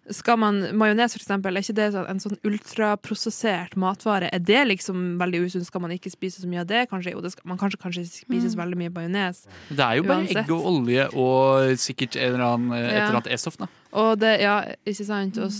[0.08, 4.28] skal man, Majones, for eksempel, er ikke det sånn- en sånn ultraprosessert matvare?
[4.32, 5.66] Er det liksom veldig usunt?
[5.66, 6.84] Skal man ikke spise så mye av det?
[6.90, 9.46] Kanskje, jo, det skal, man kanskje kanskje spise så veldig mye majones.
[9.68, 10.44] Det er jo bare Uansett.
[10.44, 13.56] egg og olje og sikkert en eller annen, eh, et eller annet E-stoff.
[13.58, 13.66] da.
[13.96, 15.38] Og det, ja, ikke sant?
[15.40, 15.52] Og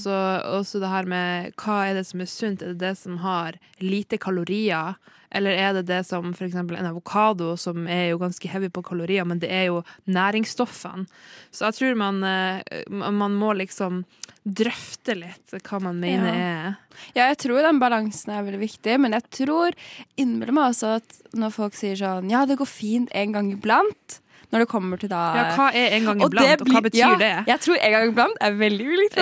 [0.69, 2.63] så det her med hva er det som er sunt?
[2.63, 4.99] Er det det som har lite kalorier?
[5.37, 9.27] Eller er det det som eksempel en avokado, som er jo ganske heavy på kalorier,
[9.27, 11.07] men det er jo næringsstoffene.
[11.51, 14.05] Så jeg tror man, eh, man må liksom
[14.47, 16.37] drøfte litt hva man mener Ja.
[16.37, 16.77] er
[17.15, 19.75] Ja, jeg tror den balansen er veldig viktig, men jeg tror
[20.17, 24.21] innimellom også at når folk sier sånn Ja, det går fint en gang iblant.
[24.55, 26.83] Når det kommer til da Ja, hva er en gang Og iblant, det og hva
[26.85, 27.33] betyr ja, det?
[27.51, 29.17] Jeg tror en gang iblant er veldig ulikt.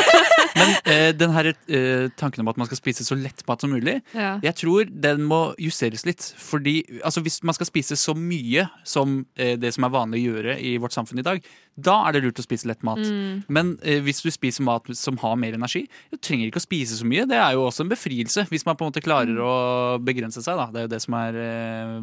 [0.60, 3.72] Men uh, den her uh, tanken om at man skal spise så lett mat som
[3.74, 4.36] mulig, Ja.
[4.42, 6.22] jeg tror den må justeres litt.
[6.38, 10.34] Fordi altså, hvis man skal spise så mye som uh, det som er vanlig å
[10.34, 11.42] gjøre i vårt samfunn i dag,
[11.80, 13.00] da er det lurt å spise lett mat.
[13.00, 13.46] Mm.
[13.48, 13.70] Men
[14.04, 17.24] hvis du spiser mat som har mer energi, du trenger ikke å spise så mye.
[17.30, 19.54] Det er jo også en befrielse, hvis man på en måte klarer å
[20.02, 20.58] begrense seg.
[20.60, 20.66] Da.
[20.74, 21.38] Det er jo det som er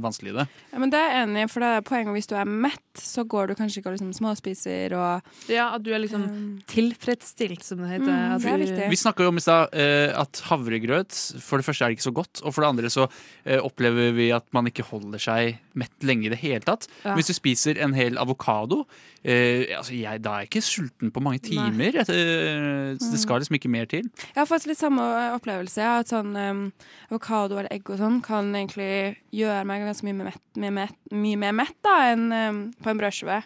[0.01, 0.47] vanskelig i det.
[0.71, 3.02] Ja, men det er jeg enig i, for det er poenget hvis du er mett,
[3.02, 6.48] så går du kanskje ikke og liksom småspiser og ja, at du er liksom um,
[6.70, 8.10] tilfredsstilt, som det heter.
[8.10, 8.89] Mm, det er viktig.
[8.93, 12.10] Vi snakka jo om i stad eh, at havregrøt For det første er det ikke
[12.10, 15.62] så godt, og for det andre så eh, opplever vi at man ikke holder seg
[15.78, 16.88] mett lenge i det hele tatt.
[17.04, 17.16] Ja.
[17.18, 18.84] Hvis du spiser en hel avokado,
[19.24, 22.02] eh, altså jeg, da er jeg ikke sulten på mange timer.
[22.04, 24.10] Et, eh, så det skal liksom ikke mer til.
[24.26, 25.06] Jeg har faktisk litt samme
[25.38, 25.82] opplevelse.
[25.84, 26.68] Ja, at sånn um,
[27.12, 31.42] avokado eller egg og sånn kan egentlig gjøre meg ganske mye, mett, mye, mett, mye
[31.46, 33.42] mer mett da, enn um, på en brødskive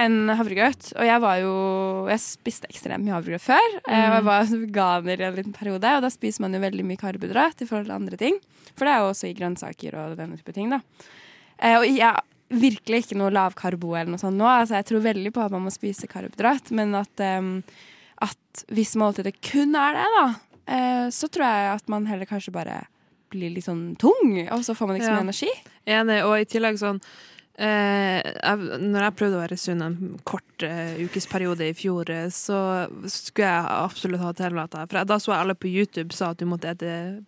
[0.00, 0.90] enn havregrøt.
[0.96, 1.54] Og jeg var jo
[2.10, 3.76] Jeg spiste ekstremt mye havregrøt før.
[3.82, 3.90] Mm.
[3.90, 7.00] Og jeg var veganer i en liten periode, og da spiser man jo veldig mye
[7.00, 8.40] karbohydrat i forhold til andre ting.
[8.74, 10.82] For det er jo også i grønnsaker og denne type ting, da.
[11.58, 12.14] Eh, og jeg
[12.62, 14.46] virkelig ikke noe lavkarbo eller noe sånt nå.
[14.46, 17.54] Altså, jeg tror veldig på at man må spise karbohydrat, men at, um,
[18.22, 20.26] at hvis måltidet kun er det, da,
[20.76, 22.84] eh, så tror jeg at man heller kanskje bare
[23.34, 25.16] blir litt sånn tung, og så får man ikke så Ja.
[25.18, 25.50] mye energi.
[25.86, 27.00] Enig, og i tillegg sånn
[27.58, 32.28] eh, jeg, Når jeg prøvde å være sunn en kort eh, ukesperiode i fjor, eh,
[32.30, 34.76] så skulle jeg absolutt ha tilmeldt.
[34.90, 37.24] For da så jeg alle på YouTube sa at du måtte ete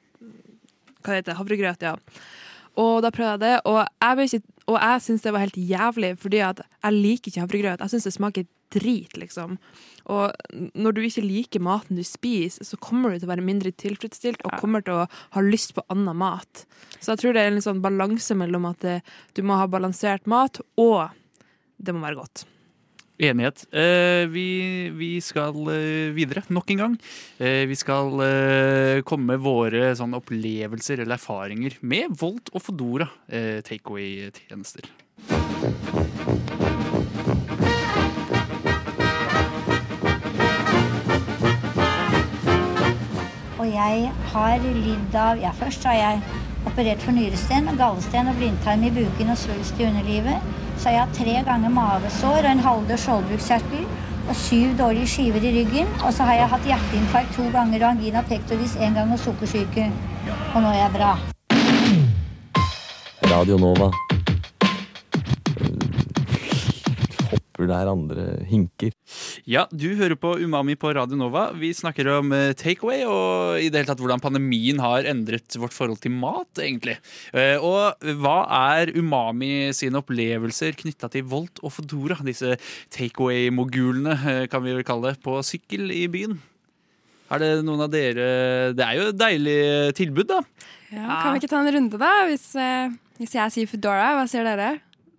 [1.03, 1.97] hva det heter, havregrøt, ja.
[2.79, 6.13] Og da prøvde jeg det, og jeg, ikke, og jeg syns det var helt jævlig,
[6.23, 7.83] fordi at jeg liker ikke havregrøt.
[7.83, 9.57] Jeg syns det smaker drit, liksom.
[10.13, 10.33] Og
[10.77, 14.45] når du ikke liker maten du spiser, så kommer du til å være mindre tilfredsstilt
[14.45, 16.65] og kommer til å ha lyst på annen mat.
[16.99, 19.01] Så jeg tror det er en sånn balanse mellom at det,
[19.37, 21.09] du må ha balansert mat, og
[21.79, 22.47] det må være godt.
[23.19, 23.65] Enighet.
[23.75, 26.95] Eh, vi, vi skal eh, videre nok en gang.
[27.43, 28.15] Eh, vi skal
[29.09, 33.09] komme med våre sånn, opplevelser eller erfaringer med Volt og Fodora
[33.67, 34.87] takeaway-tjenester.
[43.59, 46.23] Og jeg har lidd av Ja, først har jeg
[46.69, 50.58] operert for nyresten, gallesten og blindtarm i buken og svulst i underlivet.
[50.79, 53.87] Så har jeg hatt tre ganger mavesår og en halvdød skjoldbruskkjertel
[54.29, 55.91] og syv dårlige skiver i ryggen.
[56.07, 59.91] Og så har jeg hatt hjerteinfarkt to ganger og angina pectoris én gang og sukkersyke.
[60.55, 61.17] Og nå er jeg bra.
[63.27, 64.08] Radio Nova.
[67.59, 68.93] Hopper der andre hinker.
[69.49, 71.49] Ja, du hører på Umami på Radio Nova.
[71.59, 75.75] Vi snakker om eh, takeaway og i det hele tatt hvordan pandemien har endret vårt
[75.75, 76.95] forhold til mat, egentlig.
[77.35, 78.37] Eh, Og hva
[78.79, 82.21] er Umami sine opplevelser knytta til Volt og Fodora?
[82.23, 82.55] Disse
[82.95, 86.39] takeaway-mogulene, eh, kan vi vel kalle det, på sykkel i byen.
[87.29, 89.61] Er det noen av dere Det er jo et deilig
[89.99, 90.39] tilbud, da.
[90.95, 92.15] Ja, Kan vi ikke ta en runde, da?
[92.31, 92.53] Hvis,
[93.19, 94.77] hvis jeg sier Foodora, hva sier dere?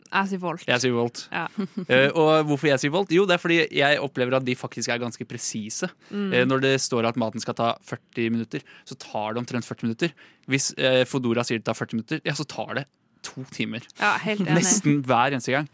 [0.10, 0.64] Jeg sier Volt.
[0.66, 1.24] Jeg sier Volt.
[1.30, 1.46] Ja.
[1.54, 3.12] uh, og hvorfor jeg sier Volt?
[3.14, 5.90] Jo, det er fordi jeg opplever at de faktisk er ganske presise.
[6.10, 9.86] Eh, når det står at maten skal ta 40 minutter, så tar det omtrent 40
[9.86, 10.16] minutter.
[10.50, 12.86] Hvis uh, Fodora sier det tar 40 minutter, ja, så tar det
[13.26, 13.84] to timer.
[14.00, 14.62] Ja, helt enig.
[14.62, 15.66] Nesten hver eneste gang.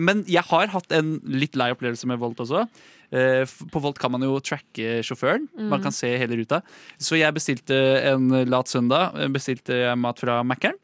[0.00, 2.62] Men jeg har hatt en litt lei opplevelse med Volt også.
[3.68, 5.44] På Volt kan man jo tracke sjåføren.
[5.68, 6.62] Man kan se hele ruta.
[6.96, 7.76] Så jeg bestilte
[8.08, 10.80] en lat søndag Bestilte jeg mat fra Mækkern.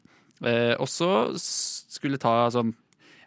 [0.77, 1.09] Og så
[1.41, 2.75] skulle ta sånn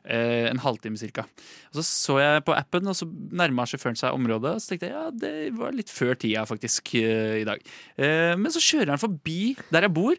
[0.09, 0.97] en halvtime.
[0.99, 4.55] Og så så jeg på appen, og så nærma sjåføren seg området.
[4.57, 7.65] Og så tenkte jeg ja, det var litt før tida faktisk eh, i dag.
[7.97, 10.17] Eh, men så kjører han forbi der jeg bor.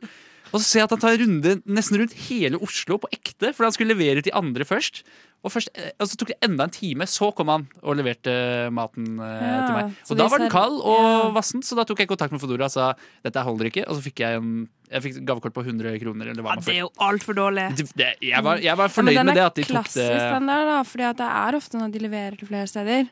[0.49, 3.67] Og så ser jeg at han tar runde nesten rundt hele Oslo på ekte, for
[3.67, 5.03] han skulle levere til andre først.
[5.39, 8.33] Og, først, eh, og så tok det enda en time, så kom han og leverte
[8.75, 9.93] maten eh, Ja, til meg.
[10.09, 11.29] Og da var den kald og ja.
[11.37, 12.89] vassen, så da tok jeg kontakt med Fodora og sa
[13.23, 13.85] dette holder ikke.
[13.87, 14.51] Og så fikk jeg en
[14.89, 16.31] jeg fikk gavekort på 100 kroner.
[16.31, 17.67] Eller Ja, det er jo altfor dårlig.
[17.77, 20.25] Det, det, jeg, var, jeg var fornøyd med det at de er tok det klassisk,
[20.33, 23.11] den der, da, fordi det er ofte når de leverer til flere steder.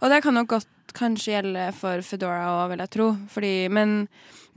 [0.00, 3.08] Og det kan nok godt kanskje gjelde for Foodora òg, vil jeg tro.
[3.34, 3.94] Fordi, men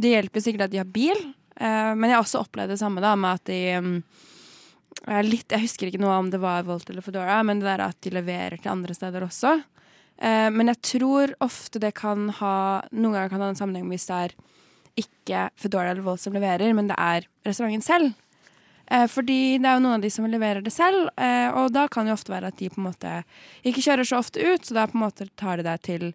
[0.02, 1.20] det hjelper sikkert at de har bil.
[1.60, 4.31] Eh, men jeg har også opplevd det samme da, med at de mm, er
[5.26, 7.98] litt, Jeg husker ikke noe om det var Volt eller Foodora, men det der at
[8.02, 9.62] de leverer til andre steder også.
[10.22, 13.90] Eh, men jeg tror ofte det kan ha Noen ganger kan det ha en sammenheng
[13.90, 14.36] hvis det er
[15.02, 18.14] ikke Foodora eller Volt som leverer, men det er restauranten selv.
[18.92, 21.86] Eh, fordi det er jo noen av de som leverer det selv, eh, og da
[21.88, 23.12] kan det jo ofte være at de på en måte
[23.64, 26.08] ikke kjører så ofte ut, så da på en måte tar de deg til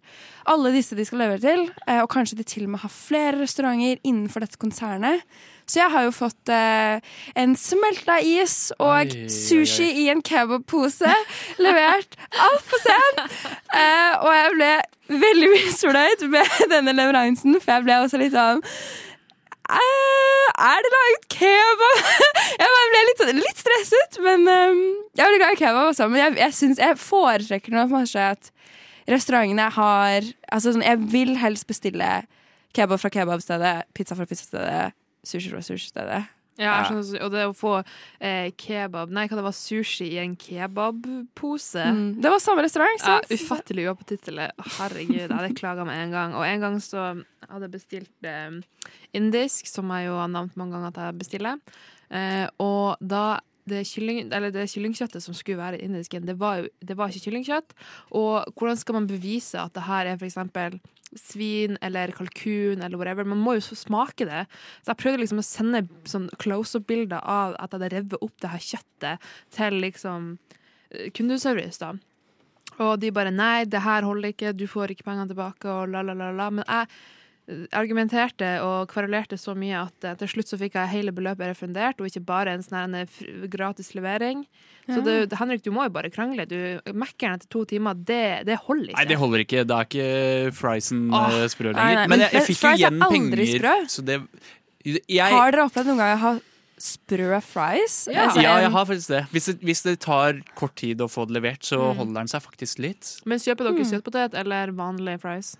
[0.45, 3.39] alle disse de skal levere til, eh, og kanskje de til og med har flere
[3.41, 5.25] restauranter innenfor dette konsernet.
[5.67, 7.01] Så jeg har jo fått eh,
[7.35, 9.31] en smelta is og Oi, oi, oi.
[9.33, 11.11] sushi i en kebabpose
[11.65, 12.15] levert
[12.47, 13.19] altfor sent.
[13.75, 14.71] Eh, og jeg ble
[15.25, 18.63] veldig misfornøyd med denne leveransen, for jeg ble også litt sånn
[19.71, 22.01] eh, Er det laget kebab?
[22.61, 24.81] jeg bare ble litt, sånn- litt stresset, men um,
[25.17, 26.07] jeg er veldig glad i kebab også.
[26.11, 28.51] Men jeg, jeg, synes, jeg foretrekker nå kanskje at
[29.07, 32.07] restaurantene har Altså sånn, jeg vil helst bestille
[32.75, 34.95] kebab fra kebabstedet, pizza fra pizzastedet,
[35.27, 36.25] sushi fra sushistedet.
[36.57, 37.71] Ja, jeg skjønner, så- og det å få
[38.19, 41.83] eh, kebab Nei, hva det var sushi i en kebabpose.
[41.93, 42.21] Mm.
[42.21, 43.29] Det var samme restaurant, Ja, sant?
[43.29, 44.47] ufattelig uappetittlig.
[44.57, 46.33] Å, Herregud, jeg hadde klaga med en gang.
[46.33, 48.57] Og en gang så hadde jeg bestilt eh,
[49.13, 51.59] indisk, som jeg jo har nevnt mange ganger at jeg bestiller.
[52.09, 56.69] Eh, og da det, kylling, eller det kyllingkjøttet som skulle være indisken, det var jo
[56.87, 57.73] det var ikke kyllingkjøtt.
[58.15, 60.79] Og hvordan skal man bevise at det her er for eksempel
[61.21, 63.27] svin eller kalkun eller whatever?
[63.27, 64.45] Man må jo smake det.
[64.81, 68.53] Så jeg prøvde liksom å sende sånn close-up-bilder av at jeg hadde revet opp det
[68.53, 70.29] her kjøttet til liksom
[70.91, 71.93] eh, kundeservice, da.
[72.83, 76.03] Og de bare nei, det her holder ikke, du får ikke pengene tilbake, og la,
[76.05, 76.49] la, la, la.
[76.53, 76.89] Men jeg
[77.71, 81.99] argumenterte og kvarulerte så mye at eh, til slutt så fikk jeg hele beløpet refundert,
[82.01, 82.97] og ikke bare en sånn
[83.53, 84.45] gratis levering.
[84.87, 86.45] Så det, Henrik, du må jo bare krangle.
[86.47, 86.55] Du,
[86.95, 88.99] Mac-eren etter to timer, det, det holder ikke.
[89.01, 89.63] Nei, det holder ikke.
[89.67, 91.25] Da er ikke friesen Åh.
[91.41, 91.81] eh, sprø lenger.
[91.83, 93.57] nei, Men men jeg, jeg fikk jo fries er igjen aldri penger.
[93.57, 93.75] sprø.
[93.97, 94.19] Så det
[94.87, 96.31] jeg, Har dere opplevd noen gang å ha
[96.79, 97.95] sprø fries?
[98.07, 98.27] Ja.
[98.29, 99.21] Altså, ja, jeg har faktisk det.
[99.33, 99.57] Hvis, det.
[99.67, 101.97] hvis det tar kort tid å få det levert, så Mm.
[101.99, 103.21] holder den seg faktisk litt.
[103.25, 103.91] Men kjøper dere Mm.
[103.91, 105.57] søtpotet eller vanlig fries?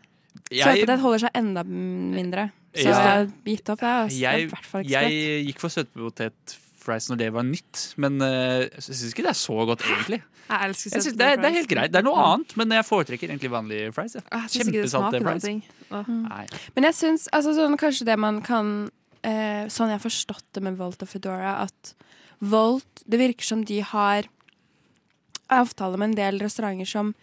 [0.51, 2.49] Søtpotet holder seg enda mindre.
[2.77, 2.97] Så Ja.
[3.23, 3.87] jeg gitt opp det.
[3.89, 4.19] Altså.
[4.21, 8.67] Jeg, i hvert fall ikke jeg gikk for søtpotetfries når det var nytt, men eh,
[8.69, 10.21] jeg syns ikke det er så godt, egentlig.
[10.47, 11.91] Jeg elsker Jeg det, er- det er helt greit.
[11.91, 14.15] Det er noe annet, men jeg foretrekker egentlig vanlige fries.
[14.15, 15.43] ikke det Kjempesalte fries.
[15.43, 15.63] ting.
[15.91, 16.07] Åh.
[16.75, 18.89] Men jeg syns altså, sånn, kanskje det man kan
[19.23, 21.93] eh, Sånn jeg har forstått det med Volt og Foodora, at
[22.39, 24.23] Volt Det virker som de har
[25.49, 27.13] avtale med en del restauranter som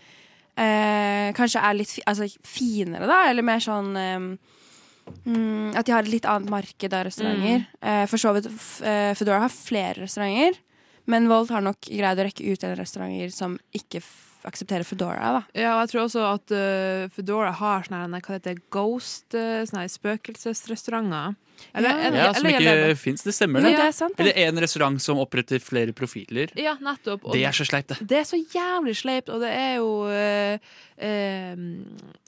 [0.61, 4.19] eh, kanskje er litt altså, finere, da, eller mer sånn eh,
[5.29, 7.67] mm, At de har et litt annet marked av restauranter.
[7.81, 10.61] Eh, for så vidt eh, Foodora har flere restauranter,
[11.11, 14.03] men Volt har nok greid å rekke ut en restauranter som ikke
[14.45, 15.43] aksepterer Foodora, da.
[15.57, 19.87] Ja, og jeg tror også at uh, Foodora har sånne hva heter, ghost, uh, sånne
[19.89, 21.39] spøkelsesrestauranter.
[21.75, 21.99] Eller, Ja.
[22.07, 23.23] eller- Ja, som eller ikke det- fins.
[23.23, 23.77] Det stemmer, det.
[23.77, 24.27] det er sant, det.
[24.37, 26.49] Eller en restaurant som oppretter flere profiler.
[26.57, 27.25] Ja, nettopp.
[27.25, 28.07] Og Det er så sleipt, det.
[28.09, 30.59] det er så jævlig sleipt, og det er jo øh,
[31.03, 31.57] øh,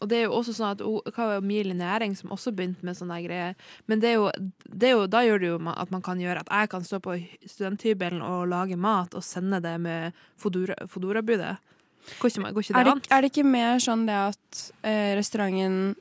[0.03, 0.79] Og det er jo også sånn at
[1.15, 3.55] hva var Emilie Næring som også begynte med sånne greier.
[3.89, 4.31] Men det er, jo,
[4.69, 6.99] det er jo, da gjør det jo at man kan gjøre at jeg kan stå
[7.01, 11.57] på studenthybelen og lage mat og sende det med Fodora- Fodora-budet.
[12.21, 13.03] Går ikke, går ikke det Er det, an?
[13.11, 15.97] er det ikke mer sånn det at øh, restauranten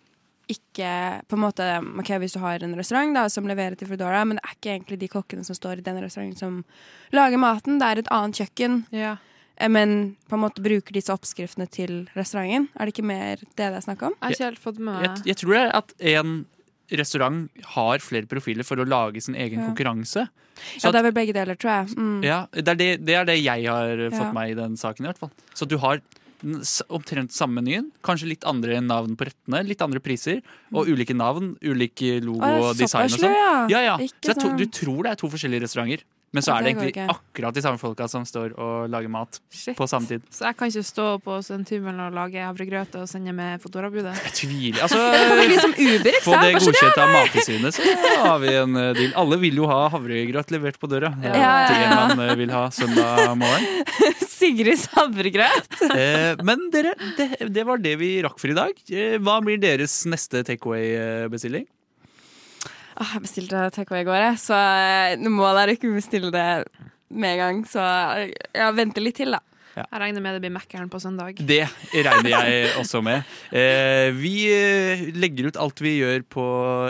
[0.49, 0.89] ikke
[1.27, 1.67] på en måte,
[1.99, 4.73] ok, Hvis du har en restaurant da, som leverer til Foodora, men det er ikke
[4.79, 6.63] egentlig de kokkene som står i den restauranten som
[7.11, 7.79] lager maten.
[7.79, 9.17] Det er et annet kjøkken, Ja.
[9.57, 12.69] eh, men på en måte bruker disse oppskriftene til restauranten.
[12.79, 14.13] Er det ikke mer det det er snakk om?
[14.21, 16.45] Jeg Jeg, meg jeg tror det er at en
[16.91, 19.67] restaurant har flere profiler for å lage sin egen Ja.
[19.71, 20.29] konkurranse.
[20.77, 21.97] Så Ja, det er vel begge deler, tror jeg.
[21.97, 22.23] Mm.
[22.23, 24.09] Ja, det er det, det er det jeg har Ja.
[24.09, 25.31] fått meg i den saken, i hvert fall.
[25.53, 25.99] Så du har
[26.93, 30.41] omtrent samme menyen, kanskje litt andre navn på rettene, litt andre priser,
[30.73, 32.61] og ulike navn, ulike logo Mm.
[32.61, 33.31] Og design og sånn.
[33.69, 33.81] ja.
[33.81, 33.97] Ja.
[33.97, 34.57] Så to, sånn.
[34.57, 36.03] du tror det er to forskjellige restauranter,
[36.35, 39.75] men så er det egentlig akkurat de samme folka som står og lager mat Shit.
[39.77, 40.23] på samme tid.
[40.33, 44.15] Så jeg kan ikke stå på studenthybelen og lage havregrøt og sende med Fodora-budet?
[44.25, 44.81] Jeg tviler.
[44.83, 44.99] Altså,
[45.85, 49.13] Uber, få det sånn, godkjent av Mattilsynet, så har vi en eh, deal.
[49.21, 51.13] Alle vil jo ha havregrøt levert på døra.
[51.23, 53.85] Ja, ja, det man eh, vil ha søndag morgen.
[54.35, 55.71] Sigrids havregrøt.
[55.95, 58.75] Eh, men dere, det, det var det vi rakk for i dag.
[59.23, 61.63] Hva blir deres neste takeaway-bestilling?
[62.95, 64.59] Åh, jeg bestilte takeaway i går, jeg, så
[65.19, 66.45] nå målet er ikke bestille det
[67.11, 67.57] med en gang.
[67.67, 67.83] Så
[68.55, 69.41] jeg venter litt til, da.
[69.75, 71.35] Jeg regner med det blir Mækkern på søndag.
[71.35, 73.27] Det regner jeg også med.
[73.51, 76.45] Eh, vi eh, legger ut alt vi gjør på,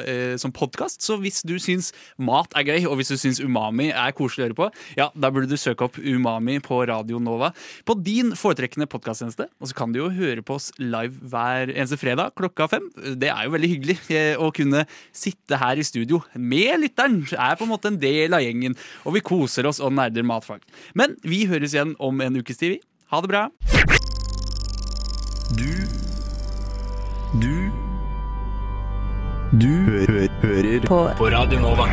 [0.06, 1.89] eh, som podkast, så hvis du syns
[2.21, 4.67] mat er gøy, og hvis du syns Umami er koselig å høre på,
[5.00, 7.52] ja, da burde du søke opp Umami på Radio Nova
[7.89, 9.50] på din foretrekkende podkasttjeneste.
[9.58, 12.86] Og så kan du jo høre på oss live hver eneste fredag klokka fem.
[13.17, 17.24] Det er jo veldig hyggelig eh, å kunne sitte her i studio med lytteren.
[17.34, 18.78] Er på en måte en del av gjengen,
[19.10, 20.62] og vi koser oss og nerder matfag.
[20.93, 22.75] Men vi høres igjen om en ukes tid.
[23.15, 23.49] Ha det bra.
[25.56, 25.71] Du
[27.39, 27.71] Du
[29.62, 30.99] Du hø hø hører på.
[31.17, 31.88] på Radio Nova.